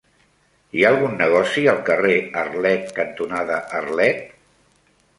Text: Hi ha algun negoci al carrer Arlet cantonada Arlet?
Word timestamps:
Hi 0.77 0.85
ha 0.85 0.89
algun 0.93 1.13
negoci 1.19 1.67
al 1.75 1.83
carrer 1.91 2.17
Arlet 2.47 2.91
cantonada 3.01 3.63
Arlet? 3.85 4.29